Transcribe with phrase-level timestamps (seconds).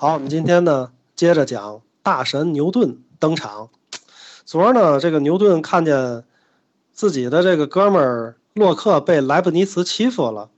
[0.00, 3.68] 好，我们今天呢接着讲大神牛顿登场。
[4.46, 6.22] 昨儿呢，这个牛顿看见
[6.92, 10.50] 自己的这个哥们儿洛克被莱布尼茨欺负了，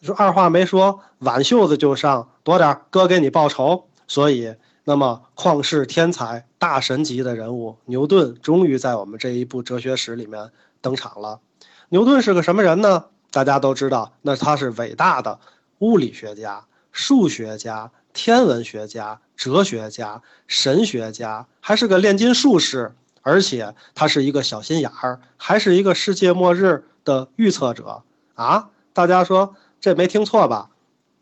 [0.00, 3.88] 说二话没说，挽袖子就上，多点，哥给你报仇。
[4.06, 4.54] 所以，
[4.84, 11.40] 那么旷世天才、大神级的人物牛顿，终于在我们这一部哲学史里面登场了。
[11.88, 13.06] 牛顿是个什么人呢？
[13.32, 15.40] 大家都知道，那他是伟大的
[15.80, 17.90] 物理学家、数学家。
[18.12, 28.02] 天文学家、哲学家、神学家，还是个炼金术士，而且他是一个小心眼儿，还是一个世界末日的预测者
[28.34, 28.70] 啊！
[28.92, 30.70] 大家说这没听错吧？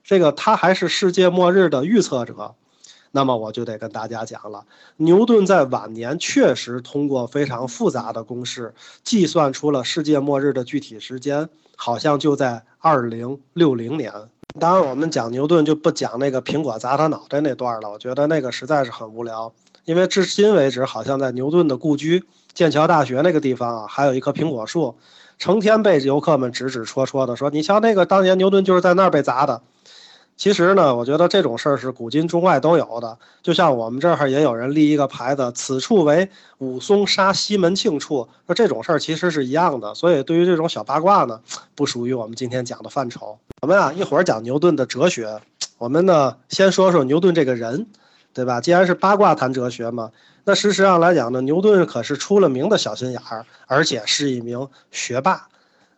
[0.02, 2.54] 这个他还是世界末日的预测者，
[3.12, 4.64] 那么我就得跟大家讲了，
[4.96, 14.12] 牛顿在晚年确实通过非常复杂的公式计算出了世界末日的具体时间，好像就在二零六零年。
[14.58, 17.90] 当然，我们讲牛顿就不讲那个苹果砸他脑袋那段了。
[17.90, 19.52] 我觉得那个实在是很无聊，
[19.84, 24.96] 因为至今为止，好像在牛顿的故居剑桥大学那个地方啊，还有一棵苹果树，
[25.38, 29.62] 成天被游客们指指戳戳的说：“你瞧那个，当年牛顿就是在那儿被砸的。”
[30.40, 33.18] 其实呢，我觉得这种事儿是古今中外都有的。
[33.42, 39.94] 就像我们这儿也有人立一个牌子，此处为武松杀西门庆处，那这种事儿其实是一样的。
[39.94, 41.38] 所以对于这种小八卦呢，
[41.74, 43.38] 不属于我们今天讲的范畴。
[43.60, 45.38] 我们啊一会儿讲牛顿的哲学，
[45.76, 47.86] 我们呢先说说牛顿这个人，
[48.32, 48.62] 对吧？
[48.62, 50.10] 既然是八卦谈哲学嘛，
[50.44, 55.48] 那事实上来讲呢，牛顿可是出了名的小心眼儿，而且是一名学霸。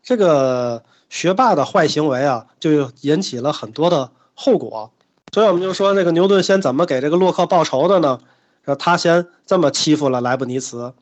[0.02, 4.10] 这个学霸的坏行为啊，就引起了很多的。
[4.34, 4.90] 后果，
[5.32, 8.18] 所以我们就说，这个牛顿先怎么给这个洛克报仇的呢？
[8.64, 10.92] 说他先这么欺负了莱布尼茨。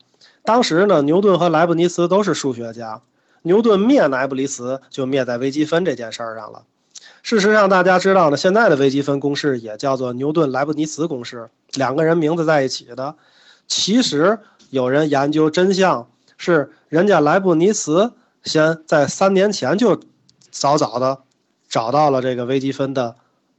[0.43, 3.01] 当时呢，牛顿和莱布尼茨都是数学家，
[3.43, 6.63] 牛顿灭莱布尼茨就灭在微积分这件事儿上了。
[7.21, 13.15] 事实上，大家知道呢，现在的微积分公式也叫做牛顿莱布尼茨公式，两个人名字在一起的。
[13.67, 14.39] 其实
[14.71, 18.11] 有人研究真相，是人家莱布尼茨
[18.43, 20.01] 先在三年前就
[20.49, 21.19] 早早的
[21.69, 23.15] 找到了这个微积分的。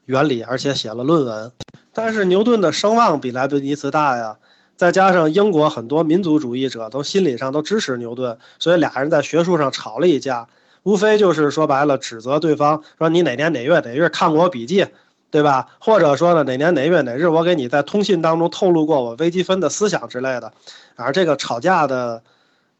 [0.06, 1.52] 原理，而且写了论文，
[1.92, 4.36] 但是牛顿的声望比莱布尼茨大呀，
[4.76, 10.48] 再加上英国很多民族主义者都心理上都支持牛顿，所以俩人在学术上吵了一架，
[10.82, 14.86] 无非就是说白了指责对方，说你哪年哪月哪日看过我笔记，
[15.30, 15.68] 对吧？
[15.78, 20.52] 或者说呢哪年哪月哪日我给你在通信当中透露过我微积分的思想之类的，
[20.96, 22.22] 而这个吵架的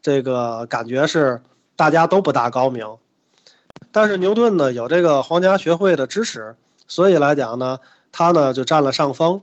[0.01, 1.41] 这个感觉是
[1.77, 2.85] 大家都不大高明，
[3.93, 6.55] 但是牛顿呢有这个皇家学会的支持。
[6.87, 7.79] 所以来讲呢，
[8.11, 9.41] 他呢就占了上风，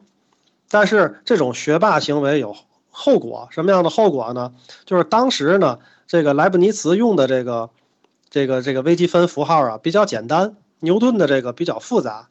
[0.69, 2.55] 但是这种学霸行为有
[2.91, 4.53] 后果，什么样的后果呢？
[4.85, 7.71] 就是当时呢，这个莱布尼茨用的这个，
[8.29, 12.29] 这个这个微积分符号啊比较简单，牛顿的这个比较复杂，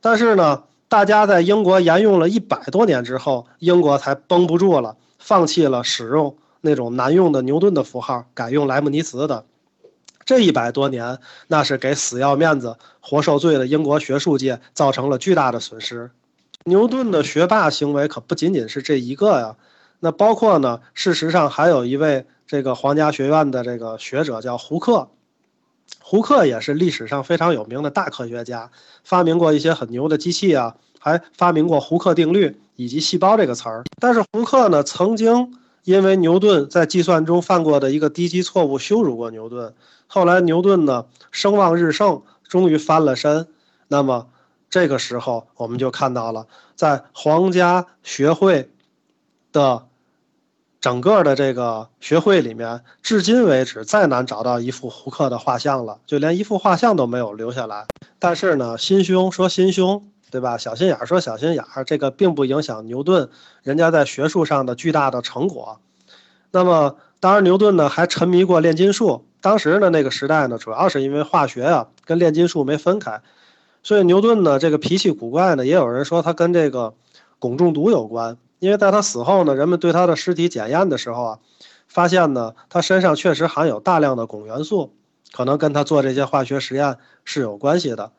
[0.00, 9.44] 但是呢，大家在英国沿用了一百多年之后，英国才绷不住了，放弃了使用那种难用的牛顿的符号，改用莱布尼茨的。
[10.26, 16.10] 这一百多年，那是给死要面子、活受罪的英国学术界造成了巨大的损失。
[16.64, 19.54] 牛顿的学霸行为可不仅仅是这一个呀，
[20.00, 25.08] 那包括呢，事实上还有一位这个皇家学院的这个学者叫胡克，
[26.00, 28.68] 胡克也是历史上非常有名的大科学家，
[29.04, 33.84] 发明过一些很牛的机器啊，还发明过胡克定律以及细胞这个词儿。
[34.00, 39.72] 但是胡克呢，曾经因为牛顿在计算中犯过的一个低级错误，羞辱过牛顿。
[40.06, 43.48] 后来牛顿呢声望日盛，终于翻了身。
[43.88, 44.28] 那么
[44.70, 48.70] 这个时候，我们就看到了，在皇家学会
[49.52, 49.86] 的
[50.80, 57.86] 整个的这个学会里面，至今为止再难找到一幅胡克的画像了，就连一幅画像都没有留下来。
[58.18, 60.58] 但是呢，心胸说心胸，对吧？
[60.58, 63.30] 小心眼儿说小心眼儿，这个并不影响牛顿
[63.62, 65.80] 人家在学术上的巨大的成果。
[66.50, 69.24] 那么，当然牛顿呢还沉迷过炼金术。
[69.40, 73.22] 当时的那个时代呢，主要是因为化学啊跟炼金术没分开，
[73.82, 76.94] 所以牛顿呢这个脾气古怪呢，也有人说他跟这个
[77.38, 78.36] 汞中毒有关。
[78.58, 81.38] 因为在他死后呢，人们对他的尸体检验的时候啊，
[81.86, 84.92] 发现呢他身上确实含有大量的汞元素，
[85.32, 88.10] 可能跟他做这些化学实验是有关系的。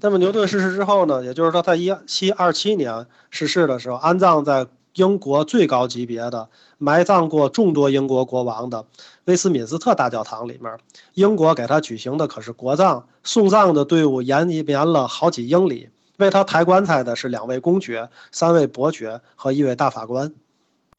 [0.00, 4.66] 那么牛顿逝世之后呢，也就是说他一七二七年逝世的时候，安葬在。
[4.98, 8.84] 英国最高级别的埋葬过众多英国国王的
[9.26, 10.76] 威斯敏斯特大教堂里面，
[11.14, 20.34] 英国给他举行的可是国葬，送葬的队伍延绵了好几英里，为他抬棺材的是两位公爵、三位伯爵和一位大法官。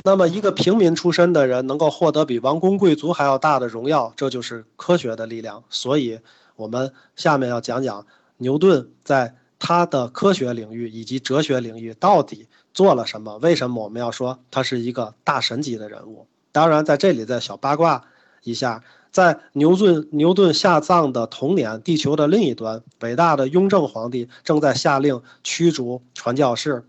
[0.06, 5.62] 那么，一个平民出身的人能够获得比王公贵族还要大的荣耀，这就是科学的力量。
[5.70, 6.20] 所以，
[6.56, 8.06] 我们下面要讲讲
[8.38, 12.48] 牛顿在他的科学领域以及哲学领域到底
[12.80, 13.38] 做了什么？
[13.40, 16.28] 为什么我们要说他是一个大神级的人物？
[16.54, 18.06] 当然，在这里再小八卦
[18.44, 26.86] 一下，在牛顿牛顿下葬的同年，地球的另一端，伟大的雍正皇帝正在下令驱逐传教士。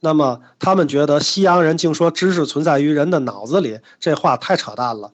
[0.00, 5.12] 那么他们觉得西洋人竟说知识存在于人的脑子里，这话太扯淡了。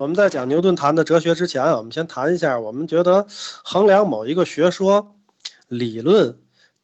[0.00, 3.26] 我们在讲牛顿谈的哲学之前，我们先谈一下，我们觉得
[3.62, 5.14] 衡量某一个学说、
[5.68, 6.38] 理论、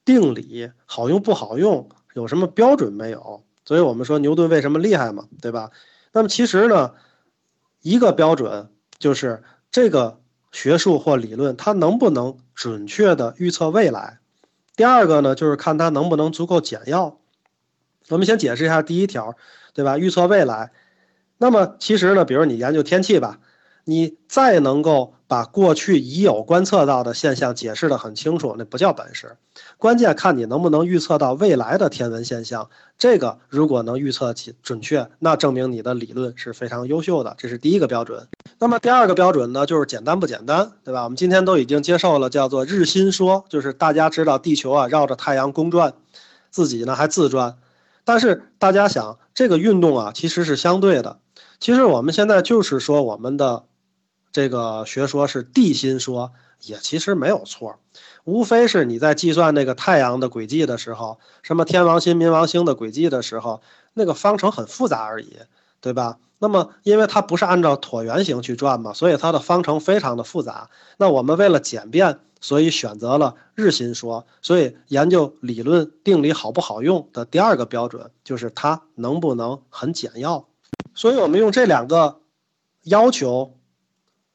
[0.09, 3.45] 定理好用不好用，有什么标准没有？
[3.67, 5.71] 所以我们说牛顿为什么厉害嘛，对吧？
[6.15, 6.95] 那么其实呢，
[7.83, 10.19] 一个标准就是这个
[10.51, 14.19] 学术或理论它能不能准确的预测未来。
[14.77, 17.19] 第二个呢，就是看它能不能足够简要。
[18.09, 19.37] 我们先解释一下第一条，
[19.75, 19.99] 对吧？
[19.99, 20.73] 预测未来。
[21.37, 23.41] 那么其实呢，比如你研究天气吧，
[23.89, 29.39] 你再能够把过去已有观测到的现象解释得很清楚，那不叫本事。
[29.79, 32.69] 关键看你能不能预测到未来的天文现象。
[32.99, 37.35] 这个如果能预测起准确，那证明你的理论是非常优秀的。
[37.39, 38.29] 这是第一个标准。
[38.59, 41.05] 那么第二个标准呢，就是简单不简单，对吧？
[41.05, 45.95] 我们今天都已经接受了叫做日心说，就是大家知道地球啊绕着太阳公转，
[46.51, 47.57] 自己呢还自转。
[48.05, 51.21] 但是大家想，这个运动啊其实是相对的。
[51.59, 53.65] 其实我们现在就是说我们的
[54.33, 56.33] 这个学说是地心说，
[56.63, 57.79] 也其实没有错，
[58.25, 63.63] 无非是你在计算那个太阳的轨迹的时候，什么天王星、冥王星的轨迹的时候，
[63.95, 65.37] 那个方程很复杂而已，
[65.81, 66.19] 对吧？
[66.41, 70.71] 那么，因为它不是按照椭圆形去转嘛，所以它的方程非常的复杂。
[70.97, 74.25] 那我们为了简便，所以选择了日心说。
[74.41, 80.47] 所以研究理论定理好不好用的第二个标准就是它能不能很简要。
[80.95, 82.21] 所以我们用这两个
[82.85, 83.58] 要求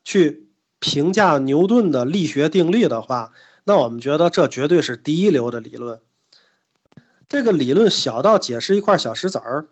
[0.03, 0.47] 去
[0.79, 3.31] 评价牛顿的力学定律的话，
[3.63, 5.99] 那我们觉得这绝对是第一流的理论。
[7.27, 9.67] 这个理论小到解释一块小石子儿。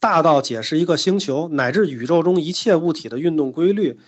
[0.00, 3.98] 大到解释一个星球乃至宇宙中一切物体的运动规律，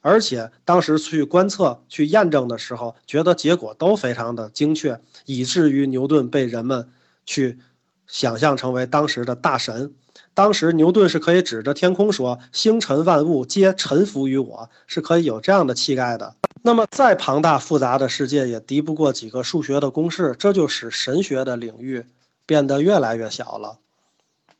[0.00, 6.88] 而且当时去观测、去验证的时候，觉得结果都非常的精确，以至于牛顿被人们
[7.26, 7.58] 去
[8.06, 9.92] 想象成为当时的大神。
[10.34, 16.34] 当时牛顿是可以指着天空说：“星辰万物皆臣服于我”，是可以有这样的气概的。
[16.62, 22.06] 那么再庞大复杂的世界也敌不过几个数学的公式，这就使神学的领域
[22.46, 23.78] 变得越来越小了。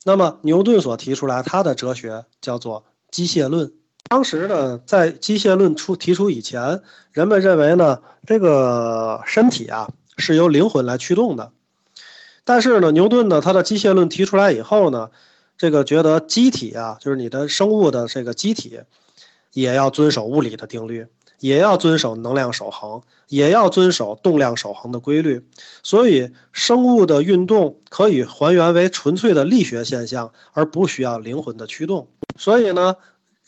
[0.04, 3.72] 那么牛顿所提出来他的哲学叫做机械论。
[4.08, 6.82] 当时呢，在机械论出提出以前，
[7.12, 11.52] 人们认为呢，这个身体啊是由灵魂来驱动的。
[12.44, 15.10] 但是呢，牛顿呢他的机械论提出来以后呢，
[15.62, 18.80] 这个觉得机体啊，就是你的生物的这个机体，
[19.52, 21.06] 也要遵守物理的定律。
[21.38, 25.44] 也要遵守能量守恒，也要遵守动量守恒的规律，
[25.84, 32.08] 所以生物的运动可以还原为纯粹的力学现象，而不需要灵魂的驱动。
[32.36, 32.96] 所以呢，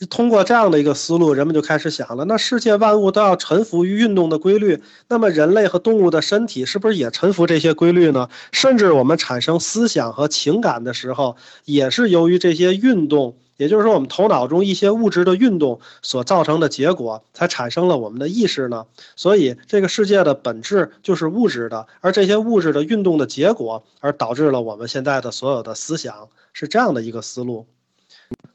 [0.09, 8.27] 通过这样的一个思路，人们就开始想了：那世界万物都要臣服于运动的规律，那么人类和动物的身体是不是也臣服这些规律呢？
[8.51, 13.37] 甚至我们产生思想和情感的时候，也是由于这些运动。
[13.57, 18.85] 也就是说，我们头脑中一些物质的运动所造成的结果，才产生了我们的意识呢。
[19.15, 27.65] 所以，这个世界的本质就是物质的，而这些物质的运动的结果，而导致了我们现在的所有的思想，是这样的一个思路。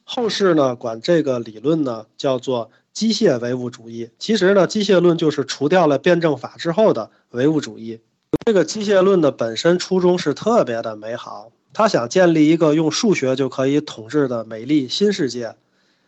[0.04, 4.10] 后世呢，管这个理论呢叫做机械唯物主义。
[4.18, 8.00] 其实呢，机械论就是除掉了辩证法之后的唯物主义。
[8.46, 11.50] 这个机械论的本身初衷是特别的美好。
[11.72, 15.54] 他想建立一个用数学就可以统治的美丽新世界，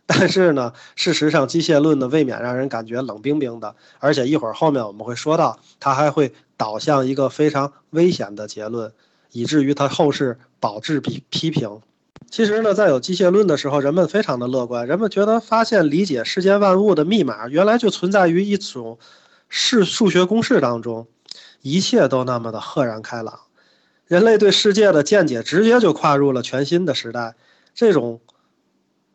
[0.06, 8.92] 但是呢，事实上机械论呢未免让人感觉冷冰冰的，而且一会儿后面我们会说到，他还会导向一个非常危险的结论，
[9.30, 11.80] 以至于他后世饱致批批评。
[12.32, 18.98] 其实呢，在有机械论的时候，人们非常的乐观，人们觉得发现理解世间万物的密码，原来就存在于一种
[19.50, 21.06] 是数学公式当中，
[21.60, 23.38] 一切都那么的赫然开朗。
[24.06, 27.34] 人类对世界的见解直接就跨入了全新的时代，
[27.74, 28.22] 这种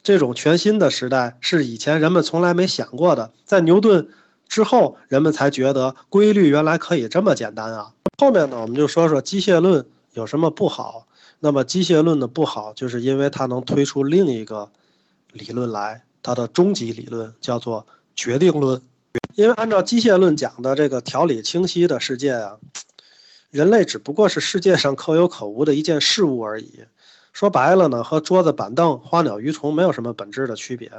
[0.04, 3.32] 这种全新的时代是以前人们从来没想过的。
[3.46, 4.08] 在牛顿
[4.48, 7.94] 之后，人们才觉得规律原来可以这么简单啊。
[8.20, 9.84] 后面呢，我们就说说机械论
[10.14, 11.08] 有什么不好。
[11.40, 14.70] 那么机械论的不好，就是因为它能推出另一个
[15.32, 18.82] 理论来，它的终极理论叫做决定论。
[19.36, 22.58] 因为按照机械论讲的这个条理清晰的世界啊。
[23.50, 26.82] 人类只不过是世界上可有可无的一件事物而已。
[27.32, 30.92] 说白了呢，和桌子、板凳、花鸟鱼虫没有什么本质的区别。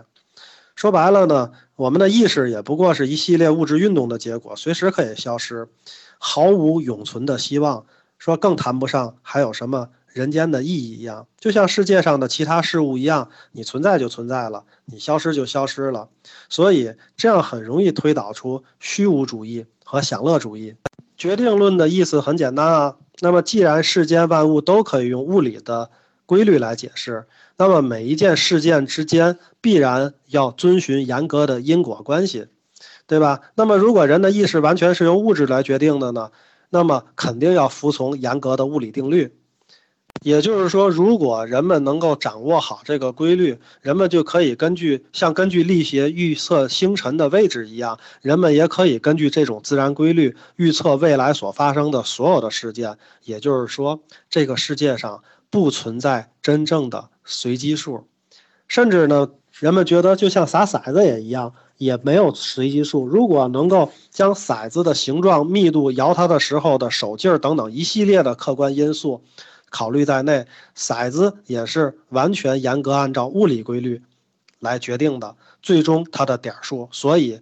[0.74, 5.68] 说白了呢，我们的意识也不过是一系列物质运动的结果，随时可以消失。
[6.16, 7.84] 毫无永存的希望，
[8.18, 11.26] 说更谈不上还有什么人间的意义一样。
[11.38, 16.08] 就像世界上的其他事物一样，你存在就存在了，你消失就消失了。
[16.48, 20.74] 所以这样很容易推导出虚无主义和享乐主义。
[21.16, 22.96] 决定论的意思很简单啊。
[23.20, 25.90] 那么既然世间万物都可以用物理的
[26.26, 32.46] 规律来解释，那么每一件事件之间必然要遵循严格的因果关系，
[33.08, 33.40] 对吧？
[33.56, 36.30] 那么如果人的意识完全是由物质来决定的呢？
[36.70, 39.34] 那么肯定要服从严格的物理定律。
[40.22, 52.98] 也就是说，如果人们能够掌握好这个规律，人们就可以根据像根据力学预测星辰的位置一样，人们也可以根据这种自然规律预测未来所发生的所有的事件。
[53.24, 58.04] 也就是说，这个世界上不存在真正的随机数，
[58.66, 63.06] 甚至呢，人们觉得就像撒骰子也一样，也没有随机数。
[63.06, 69.22] 如果能够将骰子的形状、密度、摇它的时候的手劲儿等等一系列的客观因素。
[69.70, 70.46] 考虑在内，
[70.76, 74.02] 骰子也是完全严格按照物理规律
[74.60, 76.88] 来决定的，最终它的点数。
[76.92, 77.40] 所以，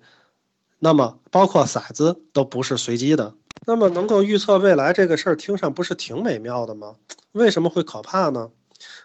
[0.79, 3.35] 那么包括骰子都不是随机的。
[3.67, 6.97] 那么能够预测未来这个事儿，听上不是挺美妙的吗？
[7.33, 8.51] 为什么会可怕呢？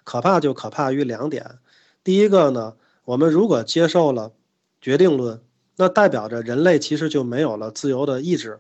[0.03, 1.59] 可怕就可怕于两点。
[2.03, 2.73] 第一个呢，
[3.05, 4.31] 我们如果接受了
[4.81, 5.41] 决定论，
[5.77, 8.59] 那代表着人类其实就没有了自由的意志。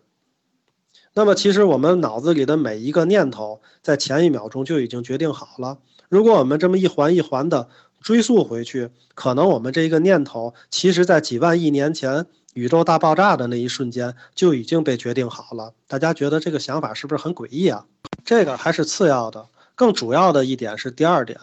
[1.13, 5.77] 那么，其实我们脑子里的每一个念头，在前一秒钟就已经决定好了。
[6.07, 7.67] 如果我们这么一环一环的
[8.01, 15.73] 追溯回去，可能我们这个念头，其实在几万亿年前宇宙大爆炸的那一瞬间就已经被决定好了。
[15.87, 17.85] 大家觉得这个想法是不是很诡异啊？
[18.23, 21.37] 这个还是次要的，更主要的一点是第二点。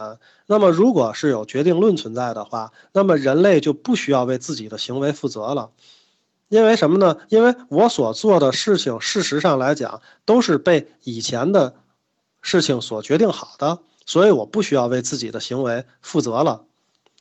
[0.47, 5.71] 那么，如果是有决定论存在的话，那么人类就不需要为自己的行为负责了。
[6.49, 7.19] 因为什么呢？
[7.29, 11.75] 因为我所做的事情，事实上来讲，都是被以前的
[12.41, 16.65] 事情所决定好的，所以我不需要为自己的行为负责了。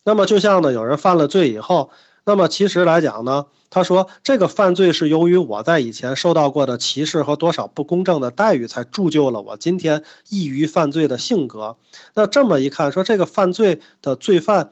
[0.06, 1.90] 那么，就像呢，有人犯了罪以后，
[2.24, 11.76] 那么其实来讲呢，他说这个犯罪是由于我在以前受到过的歧视和多少不公正的待遇，才铸就了我今天易于犯罪的性格。
[12.14, 14.72] 那这么一看，说这个犯罪的罪犯，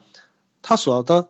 [0.62, 1.28] 他所的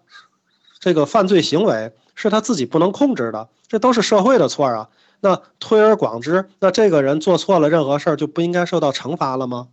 [0.79, 1.93] 这个犯罪行为。
[2.17, 4.89] 是他自己不能控制的，这都是社会的错啊。
[5.21, 9.69] 那推而广之，那这个人做错了任何事儿就不应该受到惩罚了吗？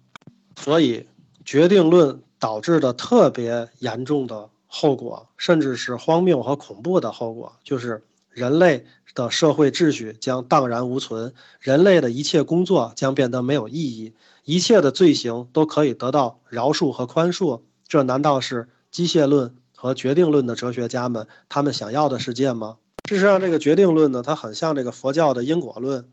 [0.55, 1.07] 所以，
[1.43, 14.13] 决定论导致的特别严重的后果，甚至是荒谬和恐怖的后果，就是人类的社会秩序将荡然无存，人类的一切工作将变得没有意义，
[14.45, 17.61] 一切的罪行都可以得到饶恕和宽恕。
[17.87, 19.55] 这难道是机械论？
[19.83, 22.77] 和决定论的哲学家们，他们想要的世界吗？
[23.09, 26.07] 事实上，这个决定论呢，它很像这个佛教的因果论。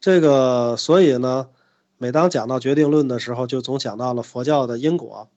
[0.00, 1.48] 这个，所以呢，
[1.98, 5.28] 每当讲到决定论的时候，就总讲到了佛教的因果。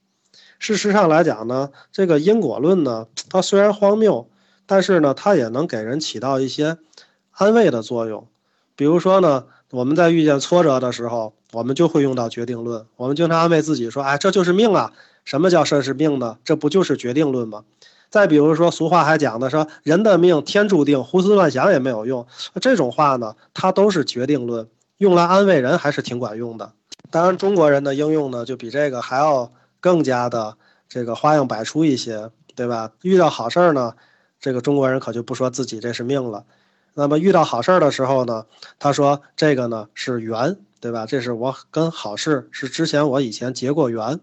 [0.60, 4.29] 事实上来讲呢，这个因果论呢，它虽然荒谬，
[4.68, 6.77] 但是呢，它也能给人起到一些
[7.32, 8.27] 安慰的作用。
[8.75, 12.86] 比如说呢，我们在遇见挫折的时候，我们就会用到决定论。
[12.96, 14.94] 我们经常安慰自己说：“哎，这就是命啊。”
[15.29, 16.39] 什么叫这是命呢？
[16.43, 17.63] 这不就是决定论吗？
[18.09, 22.25] 再比如说，俗话还讲的说人的命天注定，胡思乱想也没有用。
[22.59, 24.67] 这种话呢，它都是决定论，
[24.98, 26.71] 用来安慰人还是挺管用的。
[27.12, 30.57] 当然，中国人的应用呢，就比这个还要更加的
[30.88, 32.89] 这个花样百出一些，对吧？
[33.03, 33.93] 遇到好事儿呢，
[34.41, 36.43] 这个中国人可就不说自己这是命了。
[36.95, 38.48] 那么遇到好事儿的时候呢，
[38.79, 41.05] 他说这个呢是缘，对吧？
[41.05, 44.19] 这是我跟好事是之前我以前结过缘。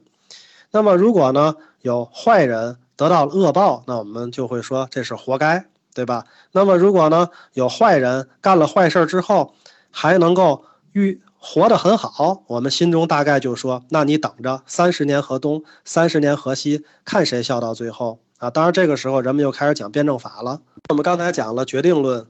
[0.76, 5.64] 那么，如果呢有坏人得到了恶报，那我们就会说这是活该，
[5.94, 6.26] 对吧？
[6.52, 9.54] 那么，如果呢有坏人干了坏事之后，
[9.90, 18.50] 还能够遇活得很好，我们心中大概就说，那你等着三十年河东，三十年河西，看谁笑到最后啊！
[18.50, 20.60] 当然，这个时候人们又开始讲辩证法了。
[20.90, 22.26] 我们刚才讲了决定论、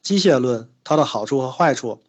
[0.00, 2.00] 机械论它的好处和坏处，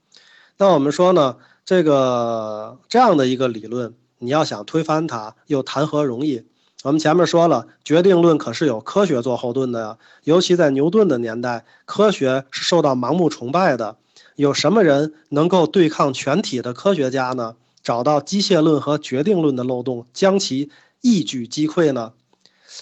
[0.56, 3.94] 那我们说呢，这个这样的一个理论。
[4.22, 6.44] 你要想推翻它，又谈何容易？
[6.84, 9.98] 我们前面说了，决定论可是有科学做后盾的呀。
[10.24, 13.98] 尤其在牛顿的年代，科学是受到盲目崇拜的。
[14.36, 17.56] 有什么人能够对抗全体的科学家呢？
[17.82, 20.70] 找到机械论和决定论的漏洞，将其
[21.02, 22.14] 一举击溃呢？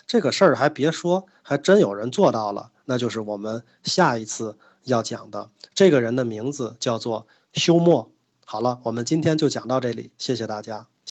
[0.05, 2.71] 这个事儿还别说，还真有人做到了。
[2.83, 8.09] 那就是我们下一次要讲的这个人的名字叫做休谟。
[8.45, 10.87] 好了，我们今天就讲到这里，谢谢大家。